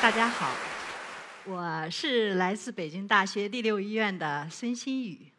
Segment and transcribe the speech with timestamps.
[0.00, 0.54] 大家好，
[1.44, 5.32] 我是来自北京大学第六医院的孙新宇，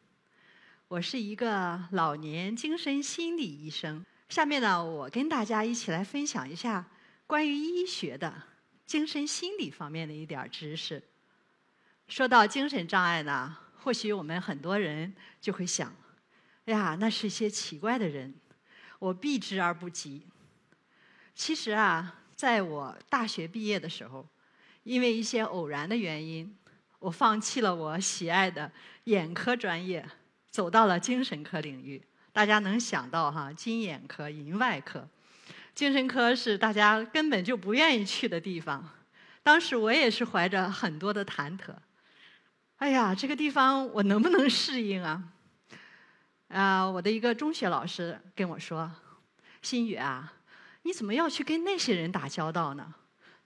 [0.90, 4.06] 我是一个老年精神心理医生。
[4.28, 6.86] 下面呢，我跟大家一起来分享一下
[7.26, 8.34] 关于医学的
[8.86, 11.02] 精神心理方面的一点知识。
[12.10, 15.96] 说到精神障碍呢，或许我们很多人就会想：
[16.66, 18.34] 哎呀，那是一些奇怪的人，
[19.00, 20.28] 我避之而不及。
[21.36, 24.26] 其实啊，在我大学毕业的时候，
[24.84, 26.58] 因为一些偶然的原因，
[26.98, 28.72] 我放弃了我喜爱的
[29.04, 30.04] 眼科专业，
[30.50, 32.02] 走到了精神科领域。
[32.32, 35.08] 大家能想到哈，金眼科、银外科，
[35.74, 38.90] 精神科是大家根本就不愿意去的地方。
[39.44, 41.76] 当时我也是怀着很多的忐忑。
[42.78, 45.24] 哎呀，这个地方我能不能适应啊？
[46.48, 48.90] 啊，我的一个中学老师跟我说
[49.62, 50.34] ：“心雨啊，
[50.86, 52.94] 你怎么要去跟那些人打交道呢？”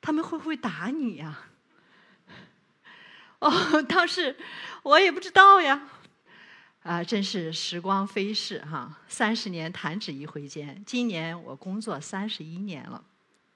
[0.02, 1.46] 他们会不会打你呀？
[3.40, 4.36] 哦，当时
[4.84, 5.90] 我也不知道呀。
[6.84, 10.82] 啊，真是时光飞逝哈，三十年弹指一挥间。
[10.86, 13.04] 今年我工作三十一年了，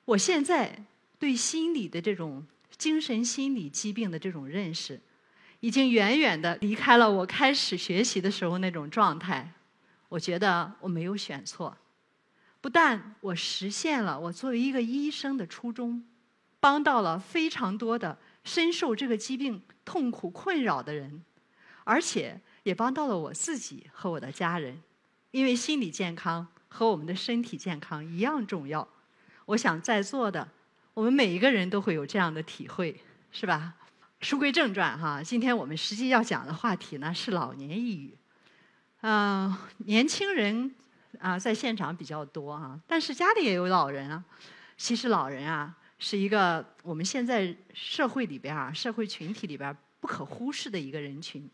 [0.05, 0.83] 我现在
[1.17, 2.45] 对心理的这种
[2.77, 4.99] 精神心理疾病的这种认识，
[5.61, 9.53] 已经远远的离开了我开始学习的时候那种状态。
[10.09, 11.75] 我觉得我没有选错，
[12.63, 16.01] 不但我实现了我作为一个医生的初衷。
[16.61, 21.21] 帮到了非常多的深受这个疾病痛苦困扰的人，
[21.83, 24.81] 而且也帮到了我自己和我的家人，
[25.31, 28.87] 因为心理健康和我们的身体健康一样重要。
[29.47, 30.47] 我想在座的
[30.93, 32.97] 我们每一个人都会有这样的体会，
[33.33, 33.73] 是吧？
[34.21, 38.17] 书归正传哈，今天我们实际要讲的话题呢是老年抑郁。
[39.01, 40.73] 嗯，年轻人
[41.19, 44.23] 啊在现场比较多啊，但是家里也有老人啊。
[44.77, 45.77] 其实老人啊。
[45.99, 51.49] 是一个我们现在社会里边啊，社会群体里边不可忽视的一个人群。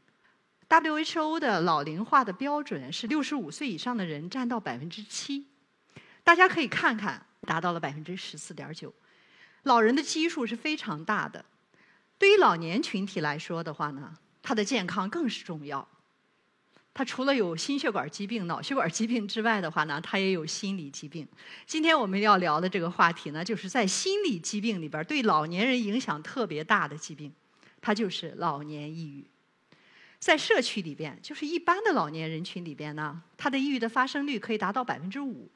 [0.68, 5.46] WHO 的老龄化的标准是六十五岁以上的人占到百分之七，
[6.24, 8.92] 大家可以看看，达到了百分之十四点九。
[9.64, 11.46] 老人的基数是非常大的，
[12.18, 15.88] 对于老年群体来说的话呢，他的健康更是重要。
[17.00, 21.26] 他除了有心血管疾病、脑血管疾病之外的话呢，他也有心理疾病。
[21.66, 27.32] 今天我们要聊的这个话题呢，就是在心理疾病里边对老年人影响特别大的疾病，
[27.80, 29.26] 它就是老年抑郁。
[30.20, 35.50] 在社区里边，就是一般的老年人群里边呢，他的抑郁的发生率可以达到百分之五，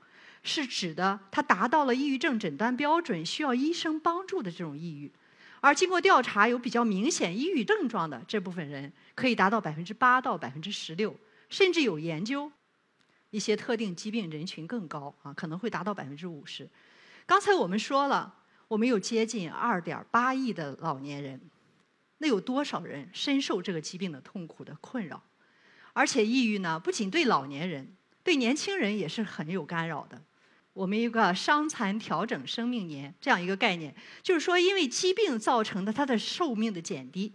[0.43, 5.11] 是指的他达到了抑郁症诊断标准，需要医生帮助的这种抑郁。
[5.59, 11.13] 而经过调查，有比较明显抑郁症状的这部分人，可以达到百分之八到百分之十六。
[11.53, 12.51] 甚至有研究，
[13.29, 16.67] 一些特定疾病人群更高啊，可能会达到百分之五十。
[17.27, 18.33] 刚才我们说了，
[18.67, 21.39] 我们有接近二点八亿的老年人，
[22.17, 25.21] 那有多少人深受这个疾病的痛苦的困扰？
[25.93, 30.19] 而且抑郁呢，不仅对老年人，对年轻人也是很有干扰的。
[30.73, 37.31] 我们一个伤残调整生命年这样一个概念，就是说，因为疾病造成的他的寿命的减低。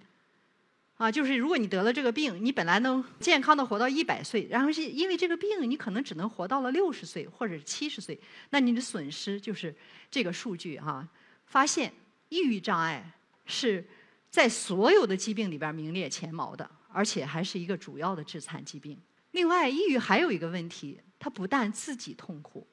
[0.99, 8.21] 啊，就是如果你得了这个病，你本来能健康的活到一百岁，然后是因为这个病，你可能只能活到了六十岁或者七十岁，
[8.51, 9.75] 那你的损失就是
[10.11, 11.09] 这个数据哈。
[11.47, 11.93] 发现
[12.29, 13.13] 抑郁障碍
[13.47, 13.87] 是
[14.29, 19.01] 在所有的疾病里边名列前茅的，而且还是一个主要的致残疾病。
[19.31, 22.67] 另外，抑郁还有一个问题，它不但自己痛苦，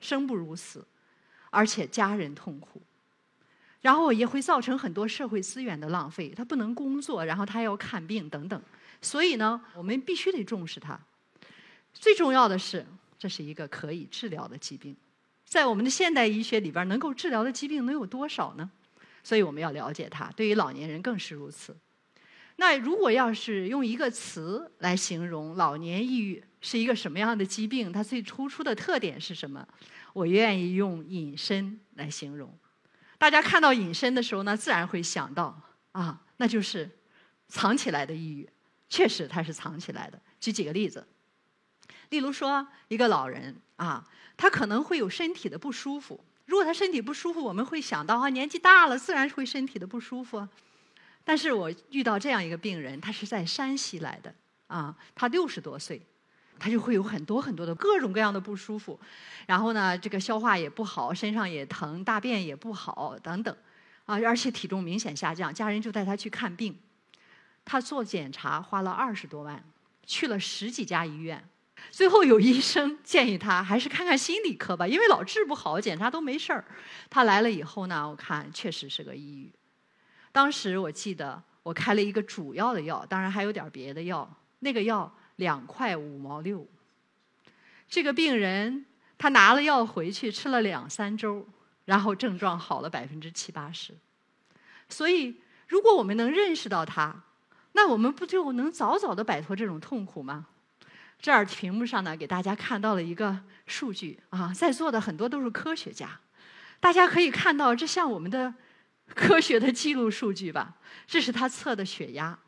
[0.00, 0.84] 生不如死，
[1.50, 2.82] 而且家人痛苦。
[3.80, 8.60] 然后也会造成很多社会资源的浪费，他不能工作，然后他要看病等等，
[9.00, 10.98] 所以呢，我们必须得重视它。
[11.92, 12.84] 最重要的是，
[13.18, 14.96] 这是一个可以治疗的疾病，
[15.44, 18.70] 在我们的现代医学里边，能够治疗的疾病能有多少呢？
[19.22, 20.30] 所以我们要了解它。
[20.36, 21.76] 对于老年人更是如此。
[22.56, 29.66] 那如果要是用一个词来形容老年抑郁是一个什么样的疾病，它最突出的特点是什么？
[30.12, 32.52] 我愿意用隐身来形容。
[33.18, 35.60] 大家看到隐身的时候呢，自然会想到
[35.92, 36.88] 啊，那就是
[37.48, 38.48] 藏起来的抑郁。
[38.88, 40.18] 确实，它是藏起来的。
[40.40, 41.06] 举几个例子，
[42.08, 44.06] 例如说，一个老人啊，
[44.36, 46.24] 他可能会有身体的不舒服。
[46.46, 50.48] 如果他身体不舒服，我们会想到啊，年纪大了，自然会身体的不舒服。
[51.24, 54.34] 但是我遇到这样一个病人，他是在山西来的
[54.68, 56.00] 啊，他六十多岁。
[56.58, 58.98] 他就会有很多很多的各种各样的不舒服，
[59.46, 63.56] 然后呢，这个消化也不好，身上也疼，大便也不好等等，
[64.06, 66.76] 啊，而且体重明显下降，家人就带他去看病。
[67.64, 69.62] 他做检查花了二十多万，
[70.06, 71.46] 去了十几家医院，
[71.90, 76.64] 最后有医生建议他还是看看心理科吧，因为老治不好，检查都没事儿。
[77.10, 79.52] 他来了以后呢，我看确实是个抑郁。
[80.32, 84.26] 当时我记得我开了一个主要的药，当然还有点别的药，
[84.60, 86.64] 那个药两块五毛六。
[87.88, 88.84] 这个病人
[89.16, 91.48] 他拿了药回去吃了两三周，
[91.86, 93.94] 然后症状好了百分之七八十。
[94.88, 97.24] 所以，如果我们能认识到他，
[97.72, 100.46] 那我们不就能早早的摆脱这种痛苦吗？
[101.20, 106.20] 这儿屏幕上呢，给大家看到了一个数据啊，在座的很多都是科学家，
[106.78, 108.54] 大家可以看到，这像我们的
[109.14, 110.76] 科学的记录数据吧？
[111.06, 112.38] 这是他测的血压，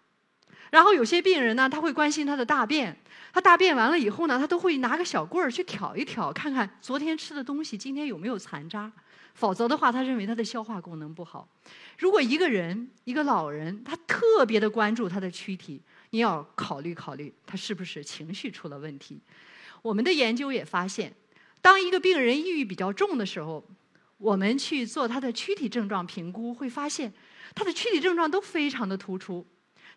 [0.70, 2.96] 然后有些病人呢，他会关心他的大便，
[3.32, 8.90] 他大便完了以后呢，他都会拿个小棍儿去挑一挑，看看昨天吃的东西今天有没有残渣。
[9.32, 11.48] 否则的话，他认为他的消化功能不好。
[11.98, 15.80] 如果一个人一个老人，他特别的关注他的躯体，
[16.10, 19.20] 你要考虑考虑他是不是情绪出了问题。
[19.82, 21.14] 我们的研究也发现，
[21.62, 23.64] 当一个病人抑郁比较重的时候，
[24.18, 27.10] 我们去做他的躯体症状评估，会发现
[27.54, 29.46] 他的躯体症状都非常的突出，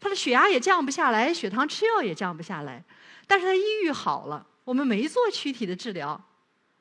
[0.04, 2.84] 他的血压也降不下来，血糖吃药也降不下来。
[3.26, 6.22] 但是他抑郁好了，我们没做躯体的治疗。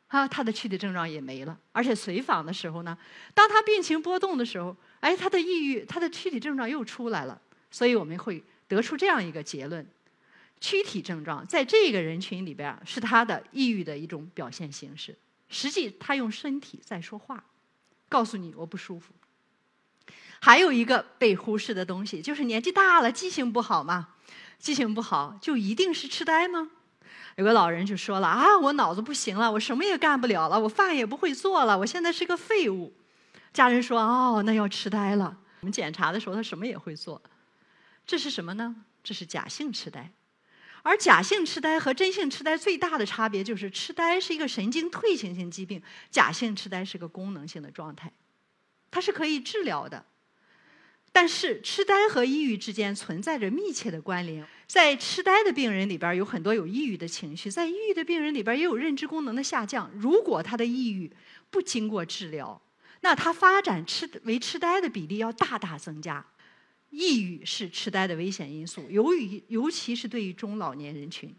[0.08, 2.98] 啊，他的躯体症状也没了，而且随访的时候呢，
[3.32, 7.40] 当他病情波动的时候，哎，他的抑郁，他的躯体症状又出来了，
[7.70, 9.86] 所以我们会得出这样一个结论：
[10.60, 15.16] 躯体症状在这个人群里边是他的抑郁的一种表现形式。
[15.48, 17.42] 实际他用身体在说话，
[18.10, 19.14] 告诉你我不舒服。
[20.44, 24.08] 还有一个被忽视的东西，就是年纪大了，记性不好嘛？
[24.58, 26.68] 记性不好就一定是痴呆吗？
[27.36, 32.92] 有个老人就说了啊，我脑子不行了，我什么也干不了了，我饭也不会做了，我现在是个废物。
[33.52, 35.38] 家人说哦，那要痴呆了。
[35.60, 37.22] 我们检查的时候，他什么也会做。
[38.04, 38.74] 这是什么呢？
[39.04, 40.10] 这是假性痴呆。
[40.82, 45.80] 而假性痴呆和真性痴呆最大的差别就是，痴呆是一个神经退行性疾病，
[46.10, 48.12] 假性痴呆是个功能性的状态，
[48.90, 50.04] 它是可以治疗的。
[51.14, 54.42] 但是，痴呆和抑郁之间存在着密切的关联。
[54.66, 59.90] 在痴呆的病人里边，有很多有抑郁的情绪；在抑郁的病人里边，也有认知功能的下降。
[59.94, 61.12] 如果他的抑郁
[61.50, 62.58] 不经过治疗，
[63.02, 66.24] 那他发展痴为痴呆的比例要大大增加。
[66.88, 71.34] 抑郁是痴呆的危险因素，由于尤其是对于中老年人群。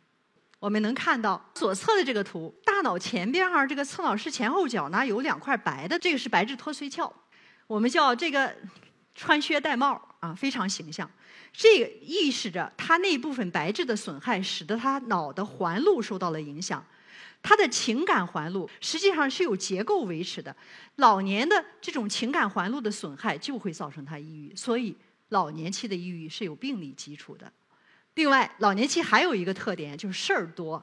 [0.59, 7.11] 我们能看到左侧的这个图，大脑前边儿这个侧脑室前后角呢有两块白的，这个是白质脱髓鞘，
[7.65, 8.55] 我们叫这个。
[9.15, 11.09] 穿靴戴帽啊，非常形象。
[11.51, 16.83] 这个意识着他那部分白质的损害，使得他脑的环路受到了影响。
[17.43, 20.55] 他的情感环路实际上是有结构维持的。
[20.95, 24.55] 老年的这种情感环路的损害，就会造成他抑郁。
[24.55, 24.95] 所以
[25.29, 27.51] 老年期的抑郁是有病理基础的。
[28.15, 30.81] 另外，老年期还有一个特点，就是事儿多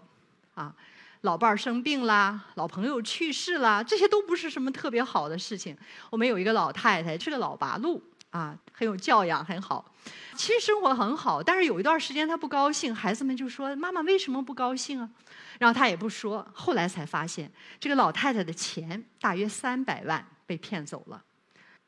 [0.55, 0.75] 啊。
[1.23, 5.77] 老伴儿生病啦，老朋友去世啦，这些都不是什么特别好的事情。
[6.11, 8.03] 我们有一个老太太，是个老八路。
[8.31, 9.85] 啊，很有教养，很好。
[10.35, 15.11] 其实生活很好，但是有一段时间他不高兴，孩子们就说：“妈妈为什么不高兴啊？”
[15.59, 16.47] 然后他也不说。
[16.55, 21.23] 后来才发现，这个老太太的钱大约三百万被骗走了。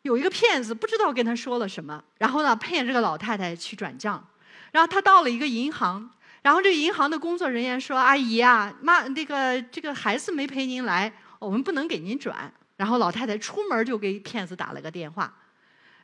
[0.03, 4.29] 有一个骗子不知道跟他说了什么，然后呢骗这个老太太去转账。
[4.73, 6.11] 然后他到了一个银行，
[6.43, 15.33] 然后这个银行的工作人员说：“阿姨啊，妈，那个这个孩子没陪您来，我们不能给您转。”然后老太太出门就给骗子打了个电话。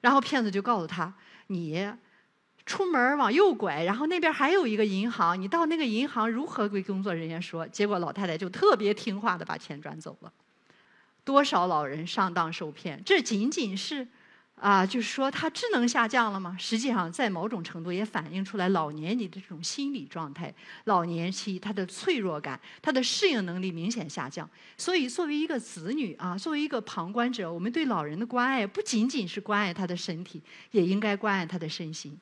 [0.01, 1.13] 然后骗子就告诉他
[1.49, 1.91] ：“你
[2.67, 10.33] 出门往右拐，然后那边还有一个银行，你到那个银行如何跟工作人员说？”结果老太太就特别听话的把钱转走了。
[11.25, 13.03] 多少老人上当受骗？
[13.05, 14.09] 这仅仅是。
[14.61, 16.57] 啊，就是说他智能下降了吗？
[16.59, 20.53] 实际上，在某种程度也反映出来老年你的这种心理状态，
[20.85, 24.49] 老年期他的脆弱感，他的适应能力明显下降。
[24.77, 32.19] 所以，作为一个子女啊，作为一个旁观者，我们对老人的关爱不仅仅是关爱他的身体，也应该关爱他的身心。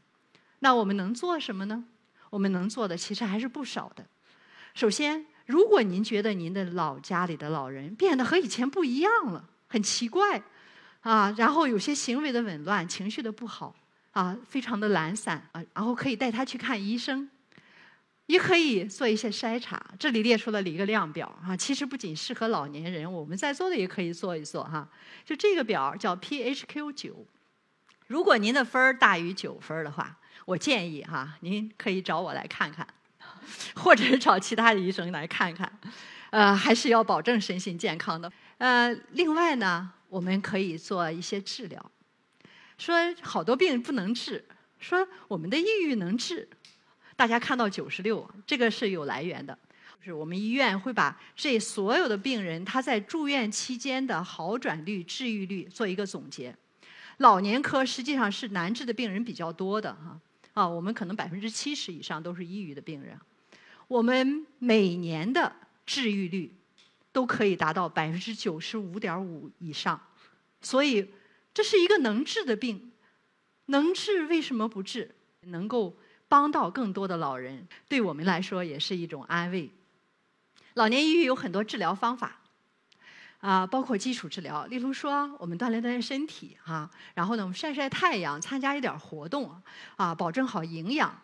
[0.61, 1.85] 那我们能做什么呢？
[2.31, 4.05] 我们能做的其实还是不少的。
[4.75, 10.43] 首先，如果您觉得您的老家里的老人变得和以前不一样了，很奇怪。
[11.07, 13.73] 啊，然后有些行为的紊乱，情绪的不好，
[14.11, 17.31] 啊，非常的懒散啊，然后可以带他去看医生，
[18.27, 19.81] 也可以做一些筛查。
[20.01, 24.89] 这里列出了一个量表啊，其实不仅适合老年人，我们在座的也可以做一做哈。
[25.25, 27.25] 就这个表叫 PHQ 九，
[28.09, 32.85] 如果您的分儿大于九分的话，我建议哈，您可以找我来看看，
[33.77, 35.71] 或者是找其他的医生来看看，
[36.31, 38.33] 呃，还是要保证身心健康的。
[38.59, 39.93] 呃，另外呢。
[40.17, 41.93] 我们可以做一些治疗，
[42.79, 44.43] 说好多病不能治，
[44.79, 46.49] 说我们的抑郁能治。
[47.17, 49.59] 大家看到九十六，这个是有来源的。
[49.99, 56.57] 就是我们医院会把这所有的病人他在住院期间的好转率、治愈率做一个总结。
[57.19, 60.19] 老年科实际上是难治的病人比较多的哈
[60.55, 63.21] 啊，我们可能百分之七十以上都是抑郁的病人。
[63.87, 65.53] 我们每年的
[65.85, 66.55] 治愈率
[67.17, 69.99] 都可以达到百分之九十五点五以上，
[70.61, 71.15] 所以
[71.55, 72.93] 这是一个能治的病，
[73.65, 75.15] 能治为什么不治？
[75.41, 75.97] 能够
[76.29, 79.71] 帮到更多的老人，对我们来说也是一种安慰。
[80.75, 82.43] 老年抑郁有很多治疗方法。
[83.41, 89.55] 啊，包括基础治疗，例如说我们锻炼锻炼身体哈，然后呢我们晒晒太阳，参加一点活动
[89.97, 91.19] 啊，保证好营养，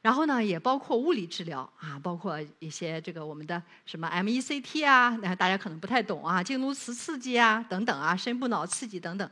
[0.00, 9.28] 然后呢也包括物理治疗啊，包括一些这个我们的什么 MECT 啊，大家可能不太懂啊，经颅磁刺激啊等等啊，深部脑刺激等等。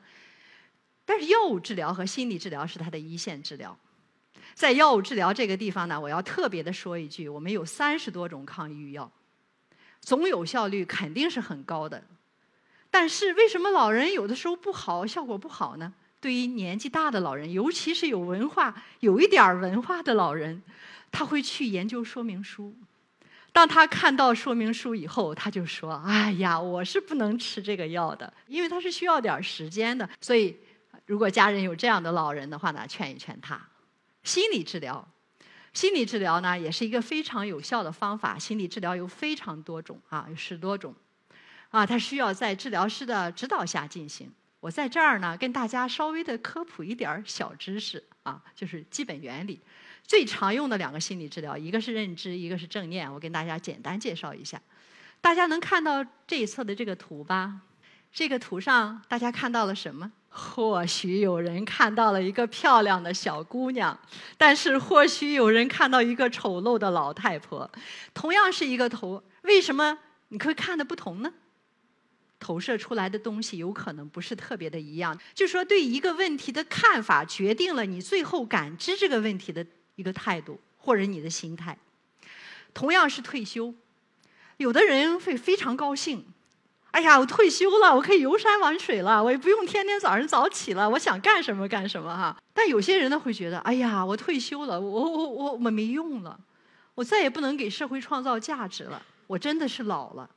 [1.05, 3.79] 但是药物治疗和心理治疗是它的一线治疗，
[4.55, 9.09] 在药物治疗这个地方呢，我要特别的说一句，我们有三十多种抗抑郁药，
[10.01, 12.03] 总有效率肯定是很高的。
[12.91, 15.95] 但是为什么老人有的时候不好，效果不好呢？
[16.21, 20.63] 对于年纪大的老人，尤其是有文化、有一点文化的老人，
[21.13, 22.75] 他会去研究说明书。
[23.53, 30.55] 当他看到说明书以后，他就说：“哎呀，我是不能吃这个药的，因为他是需要点时间的。”所以，
[31.07, 33.59] 如果家人有这样的老人的话呢，劝一劝他。
[34.25, 35.09] 心理治疗，
[35.73, 38.39] 心理治疗呢，也是一个非常有效的方法。
[38.39, 40.95] 心理治疗有非常多种啊，有十多种。
[41.71, 44.31] 啊，它需要在治疗师的指导下进行。
[44.67, 49.61] 我在这儿呢，跟大家稍微的科普一点小知识啊，就是基本原理。
[50.03, 53.13] 最常用的两个心理治疗，一个是认知，一个是正念。
[53.13, 54.61] 我跟大家简单介绍一下。
[55.21, 57.61] 大家能看到这一侧的这个图吧？
[58.13, 60.11] 这个图上大家看到了什么？
[60.31, 63.97] 或许有人看到了一个漂亮的小姑娘，
[64.37, 67.71] 但是或许有人看到一个丑陋的老太婆。
[68.13, 69.97] 同样是一个图，为什么
[70.31, 71.33] 你可以看的不同呢？
[72.39, 79.65] 投射出来的东西有可能不是特别的一样，就说对一个问题的看法决定了你最后感知这个问题的
[79.95, 81.77] 一个态度或者你的心态。
[82.75, 83.75] 同样是退休，
[84.59, 86.27] 有的人会非常高兴，
[86.91, 92.37] 哎呀，我退休了，我可以游山玩水了，我也不用天天早上早起了，我想干什么干什么哈。
[92.53, 96.39] 但有些人呢会觉得，哎呀，我退休了，我我我我没用了，
[96.95, 100.29] 我再也不能给社会创造价值了，我真的是老了。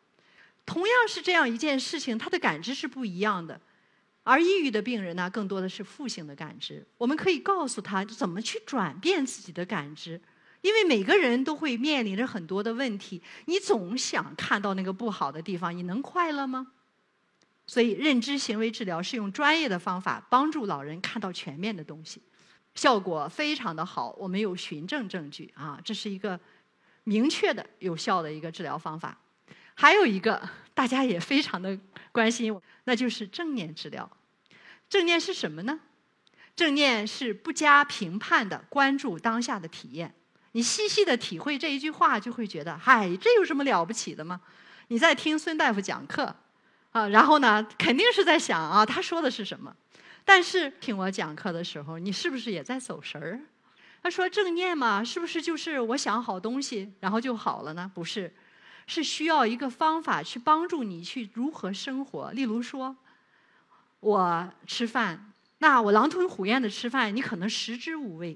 [0.70, 3.60] 同样是这样一件事情，他的感知是不一样的。
[4.22, 6.86] 而抑郁的病人呢，更多的是负性的感知。
[6.96, 10.22] 我们可以告诉他怎么去转变自己的感知，
[10.62, 13.20] 因为每个人都会面临着很多的问题。
[13.46, 16.68] 你总想看到那个不好的地方，你能快乐吗？
[17.66, 22.22] 所以，认知行为治疗是用专业的方法帮助老人看到全面的东西，
[22.76, 24.16] 效果非常的好。
[24.20, 26.40] 我们有循证证据啊，这是一个
[27.06, 29.18] 明确的有效的一个治疗方法。
[29.82, 30.42] 还有一个
[30.74, 31.80] 大家也非常的
[32.12, 34.12] 关心，那就是正念治疗。
[34.90, 35.80] 正念是什么呢？
[36.54, 40.14] 正念是不加评判的关注当下的体验。
[40.52, 44.42] 你细细的体会这一句话，就会觉得，嗨，这有什么了不起的吗？
[44.90, 46.36] 你在听孙大夫讲课，
[46.92, 49.74] 啊，然后呢，肯定是在想啊，他说的是什么？
[50.26, 53.40] 但是听我讲课的时候，你是不是也在走神儿？
[54.04, 57.90] 他说正念嘛，是不是就是我想好东西，然后就好了呢？
[57.96, 58.36] 不是。
[58.90, 62.32] 是需要一个方法去帮助你去如何生活。
[62.32, 62.98] 例如说，
[64.00, 68.36] 我吃饭，那我狼吞虎咽的吃饭，你可能食之无味。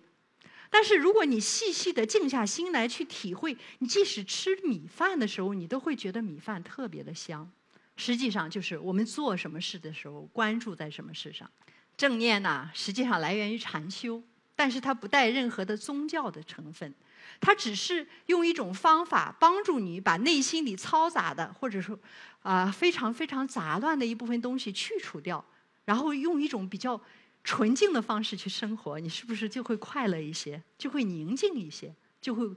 [0.70, 7.52] 但是如果你细细的静下心来去体会，你即使吃米饭的时候，你都会觉得米饭特别的香。
[7.96, 11.50] 实际上就是我们做什么事的时候，关注在什么事上。
[11.98, 14.22] 正念呢，实际上来源于禅修，
[14.56, 16.94] 但是它不带任何的宗教的成分。
[17.40, 21.98] 它只是用一种方法帮助你把内心里嘈杂的，或者说
[22.42, 25.44] 啊非常非常杂乱的一部分东西去除掉，
[25.86, 27.00] 然后用一种比较
[27.44, 32.50] 纯净的方式去生活，你是不是就会快乐一些，就会宁静一些，就会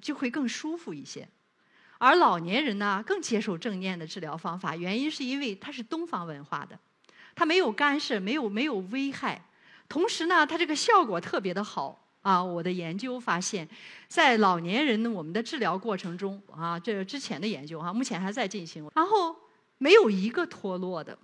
[0.00, 1.28] 就会更舒服一些？
[1.98, 6.78] 而老年人呢，更接受正念的治疗方法，原因是因为它是东方文化的，
[7.34, 9.44] 它没有干涉，没有没有危害，
[9.88, 12.02] 同时呢，它这个效果特别的好。
[12.22, 13.68] 啊，我的研究发现，
[14.08, 19.36] 在老年人我们的治疗过程中，啊，这之前的研究哈，目前还在进行，然后
[19.78, 21.16] 没有一个脱落的。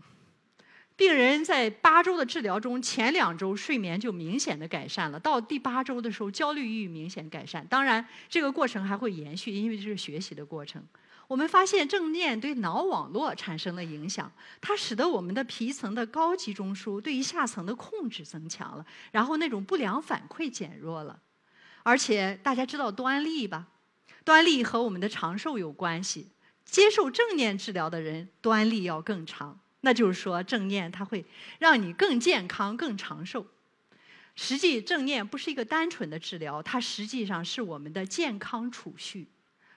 [0.95, 7.67] 病人在八周的治疗中，前两周睡眠就明显的改善了，到第八周的时候，焦虑抑郁明显改善。
[7.67, 10.81] 当然，这个过程还会延续，因为这是学习的过程。
[11.29, 21.19] 我们发现正念对脑网络产生了影响，它使得我们的皮层的高级中枢对于下层的控制增强了，然后那种不良反馈减弱了。
[21.83, 23.69] 而且大家知道端粒吧？
[24.25, 26.29] 端粒和我们的长寿有关系。
[26.65, 29.59] 接受正念治疗的人，端粒要更长。
[29.81, 31.25] 那就是说，正念它会
[31.59, 33.47] 让你更健康、更长寿。
[34.37, 39.27] 实际正念不是一个单纯的治疗，它实际上是我们的健康储蓄。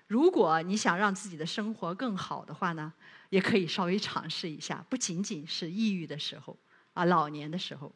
[0.08, 2.94] 如果你想让自己的生活更好的话呢，
[3.30, 6.58] 也可以稍微尝试一下，不仅仅是抑郁的时候
[6.94, 7.92] 啊，老年的时候。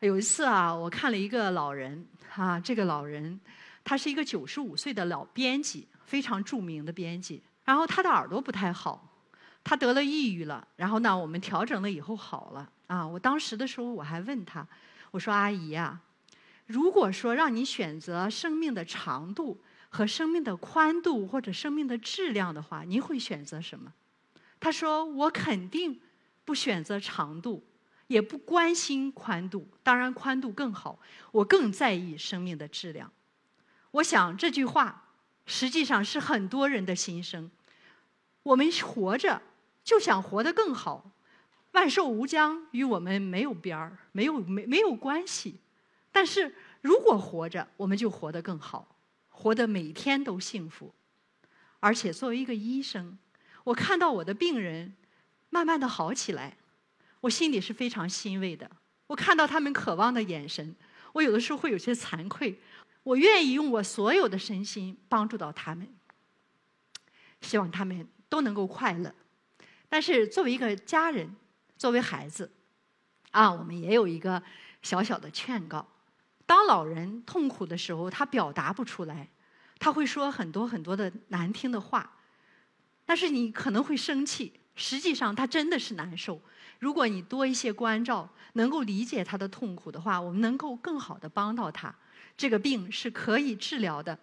[0.00, 3.40] 有一次啊，我看了一个老人啊，这个老人
[3.82, 7.42] 他是一个九十五岁的老编辑，非常著名的编辑。
[7.64, 9.08] 然后他的耳朵不太好，
[9.62, 10.68] 他得了抑郁了。
[10.76, 13.06] 然后呢，我们调整了以后好了啊。
[13.06, 14.66] 我当时的时候我还问他，
[15.10, 15.98] 我说：“阿姨啊，
[16.66, 19.58] 如果说让你选择生命的长度
[19.94, 23.92] 和生命的宽度或者生命的质量的话，您会选择什么？”
[24.58, 26.00] 他说：“我肯定
[26.44, 27.62] 不选择长度，
[28.08, 29.68] 也不关心宽度。
[29.84, 30.98] 当然宽度更好，
[31.30, 33.12] 我更在意生命的质量。”
[33.92, 35.02] 我想这句话。
[35.46, 37.50] 实际上是很多人的心声。
[38.42, 39.42] 我们活着
[39.84, 41.10] 就想活得更好，
[41.72, 45.60] 万寿无疆与我们没有边儿，没有没没有关系。
[46.10, 48.93] 但是如果活着，我们就活得更好，
[49.36, 50.94] 活得每天都幸福。
[51.80, 53.18] 而且作为一个医生，
[53.64, 54.94] 我看到我的病人
[55.50, 56.56] 慢慢的好起来，
[57.20, 58.70] 我心里是非常欣慰的。
[59.08, 60.74] 我看到他们渴望的眼神，
[61.12, 62.58] 我有的时候会有些惭愧。
[63.02, 65.86] 我愿意用我所有的身心帮助到他们，
[67.42, 69.14] 希望他们都能够快乐。
[69.90, 71.36] 但是作为一个家人，
[71.76, 72.50] 作为孩子，
[73.30, 74.42] 啊，我们也有一个
[74.80, 75.86] 小小的劝告：
[76.46, 79.28] 当老人痛苦的时候，他表达不出来，
[79.78, 82.18] 他会说很多很多的难听的话，
[83.04, 84.52] 但是你可能会生气。
[84.76, 86.40] 实际上他真的是难受。
[86.80, 91.94] 如果你多一些关照，能够理解他的痛苦的话，我们能够更好的帮到他。
[92.36, 94.18] 这个病是可以治疗的，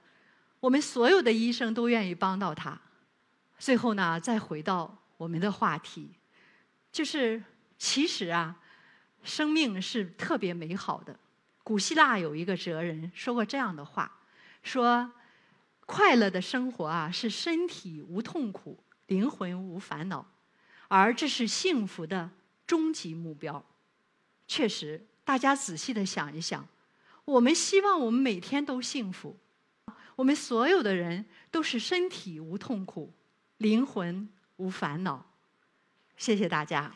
[0.59, 2.77] 我们所有的医生都愿意帮到他。
[3.57, 6.09] 最后呢，再回到我们的话题，
[6.91, 7.41] 就是
[7.77, 8.57] 其实啊，
[9.23, 11.17] 生命是特别美好的。
[11.63, 14.19] 古希腊有一个哲人说过这样的话：
[14.63, 15.11] 说
[15.85, 20.25] 快乐的生活啊，是身体无痛苦，灵魂无烦恼，
[20.87, 22.29] 而这是幸福的
[22.65, 23.63] 终极目标。
[24.47, 26.67] 确实，大家仔细的想一想。
[27.24, 29.37] 我们希望我们每天都幸福，
[30.15, 33.13] 我们所有的人都是身体无痛苦，
[33.57, 35.25] 灵魂无烦恼。
[36.17, 36.91] 谢谢大家。